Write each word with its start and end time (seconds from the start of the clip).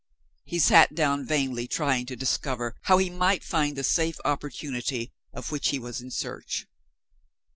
He 0.45 0.57
sat 0.57 0.95
down, 0.95 1.27
vainly 1.27 1.67
trying 1.67 2.07
to 2.07 2.15
discover 2.15 2.73
how 2.85 2.97
he 2.97 3.11
might 3.11 3.43
find 3.43 3.75
the 3.77 3.83
safe 3.83 4.17
opportunity 4.25 5.13
of 5.31 5.51
which 5.51 5.69
he 5.69 5.77
was 5.77 6.01
in 6.01 6.09
search. 6.09 6.65